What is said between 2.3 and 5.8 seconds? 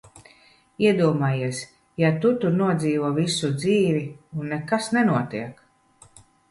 tur nodzīvo visu dzīvi, un nekas nenotiek!